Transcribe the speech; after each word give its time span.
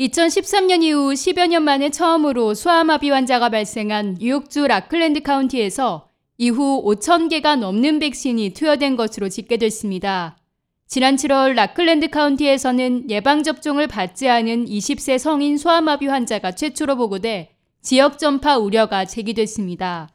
2013년 0.00 0.82
이후 0.82 1.12
10여 1.12 1.48
년 1.48 1.64
만에 1.64 1.90
처음으로 1.90 2.54
소아마비 2.54 3.10
환자가 3.10 3.50
발생한 3.50 4.16
뉴욕주 4.18 4.66
라클랜드 4.66 5.20
카운티에서 5.20 6.08
이후 6.38 6.82
5천 6.84 7.28
개가 7.28 7.56
넘는 7.56 7.98
백신이 7.98 8.50
투여된 8.54 8.96
것으로 8.96 9.28
집계됐습니다. 9.28 10.38
지난 10.86 11.16
7월 11.16 11.54
라클랜드 11.54 12.08
카운티에서는 12.08 13.10
예방접종을 13.10 13.86
받지 13.86 14.28
않은 14.28 14.64
20세 14.64 15.18
성인 15.18 15.58
소아마비 15.58 16.06
환자가 16.06 16.52
최초로 16.52 16.96
보고돼 16.96 17.54
지역 17.82 18.18
전파 18.18 18.56
우려가 18.56 19.04
제기됐습니다. 19.04 20.08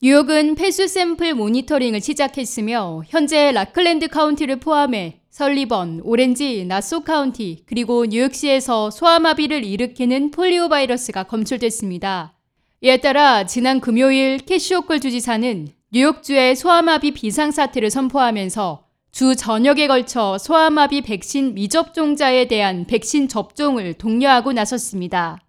뉴욕은 0.00 0.54
폐수 0.54 0.86
샘플 0.86 1.34
모니터링을 1.34 2.00
시작했으며 2.00 3.02
현재 3.06 3.50
라클랜드 3.50 4.08
카운티를 4.08 4.60
포함해 4.60 5.20
설리번, 5.34 6.02
오렌지, 6.04 6.64
나소 6.64 7.02
카운티, 7.02 7.64
그리고 7.66 8.06
뉴욕시에서 8.06 8.92
소아마비를 8.92 9.64
일으키는 9.64 10.30
폴리오 10.30 10.68
바이러스가 10.68 11.24
검출됐습니다. 11.24 12.34
이에 12.82 12.98
따라 12.98 13.44
지난 13.44 13.80
금요일 13.80 14.38
캐시 14.38 14.66
호컬 14.66 15.00
주지사는 15.00 15.66
뉴욕주의 15.90 16.54
소아마비 16.54 17.14
비상사태를 17.14 17.90
선포하면서 17.90 18.84
주 19.10 19.34
전역에 19.34 19.88
걸쳐 19.88 20.38
소아마비 20.38 21.00
백신 21.00 21.54
미접종자에 21.54 22.46
대한 22.46 22.86
백신 22.86 23.26
접종을 23.26 23.94
독려하고 23.94 24.52
나섰습니다. 24.52 25.40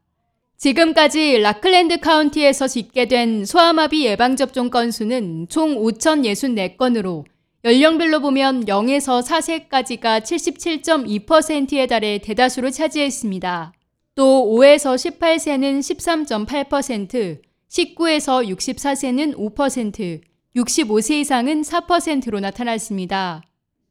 지금까지 0.58 1.38
라클랜드 1.38 2.00
카운티에서 2.00 2.68
집계된 2.68 3.46
소아마비 3.46 4.04
예방접종 4.08 4.72
건수는 4.72 5.46
총 5.48 5.76
5,064건으로 5.76 7.26
연령별로 7.66 8.20
보면 8.20 8.66
0에서 8.66 9.24
4세까지가 9.24 10.22
77.2%에 10.22 11.88
달해 11.88 12.20
대다수를 12.20 12.70
차지했습니다. 12.72 13.74
또 14.14 14.56
5에서 14.56 14.94
18세는 14.94 15.80
13.8%, 15.80 17.40
19에서 17.68 18.48
64세는 18.48 19.36
5%, 19.36 20.22
65세 20.56 21.16
이상은 21.16 21.64
4%로 21.64 22.40
나타났습니다. 22.40 23.42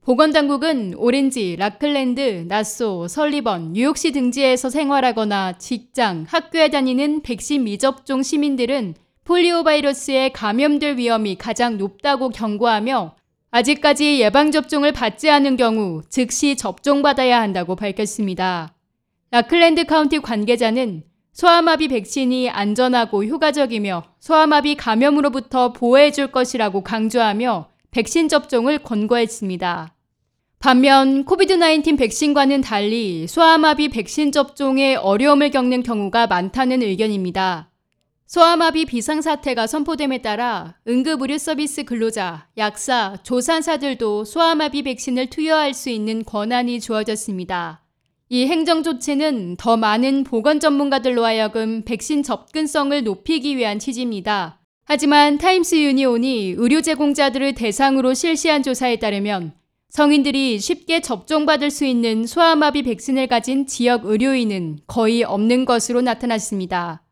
보건당국은 0.03 0.95
오렌지, 0.97 1.57
라클랜드, 1.57 2.45
나소, 2.47 3.09
설리번, 3.09 3.73
뉴욕시 3.73 4.13
등지에서 4.13 4.71
생활하거나 4.71 5.59
직장, 5.59 6.27
학교에 6.29 6.69
다니는 6.69 7.23
백신 7.23 7.65
미접종 7.65 8.23
시민들은 8.23 8.95
폴리오 9.25 9.65
바이러스에 9.65 10.29
감염될 10.29 10.99
위험이 10.99 11.35
가장 11.35 11.77
높다고 11.77 12.29
경고하며 12.29 13.17
아직까지 13.55 14.19
예방접종을 14.19 14.91
받지 14.91 15.31
않은 15.31 15.57
경우 15.57 16.03
즉시 16.09 16.57
접종받아야 16.57 17.41
한다고 17.41 17.77
밝혔습니다. 17.77 18.75
라클랜드 19.31 19.85
카운티 19.85 20.19
관계자는 20.19 21.05
소아마비 21.33 21.87
백신이 21.87 22.51
안전하고 22.51 23.25
효과적이며 23.25 24.03
소아마비 24.19 24.75
감염으로부터 24.75 25.73
보호해 25.73 26.11
줄 26.11 26.33
것이라고 26.33 26.83
강조하며 26.83 27.69
백신 27.93 28.29
접종을 28.29 28.81
권고했습니다. 28.81 29.95
반면 30.59 31.25
코비드-19 31.25 31.97
백신과는 31.97 32.61
달리 32.61 33.29
소아마비 33.29 33.89
백신 33.91 34.33
접종에 34.33 34.97
어려움을 34.97 35.51
겪는 35.51 35.85
경우가 35.85 36.27
많다는 36.27 36.83
의견입니다. 36.83 37.71
소아마비 38.27 38.87
비상사태가 38.87 39.67
선포됨에 39.67 40.23
따라 40.23 40.77
응급의료 40.89 41.37
서비스 41.37 41.85
근로자, 41.85 42.49
약사, 42.57 43.19
조산사들도 43.23 44.25
소아마비 44.25 44.83
백신을 44.83 45.29
투여할 45.29 45.75
수 45.75 45.91
있는 45.91 46.25
권한이 46.25 46.81
주어졌습니다. 46.81 47.83
이 48.31 48.47
행정 48.47 48.83
조치는 48.83 49.57
더 49.59 49.77
많은 49.77 50.25
보건 50.25 50.59
전문가들로 50.59 51.25
하여금 51.25 51.83
백신 51.85 52.23
접근성을 52.23 53.05
높이기 53.05 53.59
위한 53.59 53.79
취지입니다. 53.79 54.59
하지만 54.87 55.37
타임스 55.37 55.77
유니온이 55.77 56.55
의료 56.57 56.81
제공자들을 56.81 57.55
대상으로 57.55 58.15
실시한 58.15 58.63
조사에 58.63 58.97
따르면 58.97 59.53
성인들이 59.91 60.59
쉽게 60.59 61.01
접종받을 61.01 61.71
수 61.71 61.85
있는 61.85 62.27
소아마비 62.27 62.83
백신을 62.83 63.27
가진 63.27 63.67
지역 63.67 64.07
의료인은 64.07 64.81
거의 64.87 65.23
없는 65.23 65.67
것으로 65.67 66.01
나타났습니다. 66.01 67.04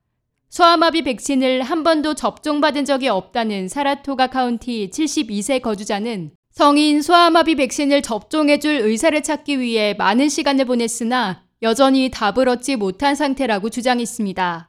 소아마비 0.53 1.01
백신을 1.01 1.63
한 1.63 1.83
번도 1.83 2.13
접종받은 2.13 2.85
적이 2.85 3.09
없다는 3.09 3.69
사라토가 3.69 4.27
카운티 4.27 4.91
72세 4.93 5.63
거주자는 5.63 6.33
성인 6.51 7.01
소아마비 7.01 7.55
백신을 7.55 8.03
접종해줄 8.03 8.71
의사를 8.71 9.23
찾기 9.23 9.61
위해 9.61 9.95
많은 9.97 10.29
시간을 10.29 10.67
보냈으나 10.67 11.45
여전히 11.63 12.11
답을 12.11 12.51
얻지 12.51 12.77
못한 12.77 13.15
상태라고 13.15 13.71
주장했습니다. 13.71 14.69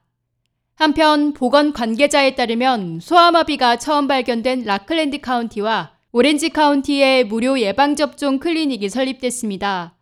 한편 0.76 1.34
보건 1.34 1.74
관계자에 1.74 2.36
따르면 2.36 3.02
소아마비가 3.02 3.78
처음 3.78 4.08
발견된 4.08 4.64
라클랜드 4.64 5.20
카운티와 5.20 5.92
오렌지 6.14 6.48
카운티에 6.48 7.26
무료 7.26 7.60
예방접종 7.60 8.40
클리닉이 8.40 8.88
설립됐습니다. 8.88 9.98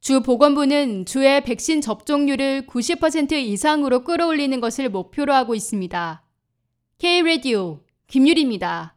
주 0.00 0.22
보건부는 0.22 1.06
주의 1.06 1.42
백신 1.42 1.80
접종률을 1.80 2.66
90% 2.66 3.32
이상으로 3.32 4.04
끌어올리는 4.04 4.60
것을 4.60 4.88
목표로 4.88 5.32
하고 5.32 5.54
있습니다. 5.54 6.22
K-Radio 6.98 7.80
김유리입니다. 8.06 8.95